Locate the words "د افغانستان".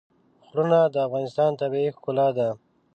0.93-1.51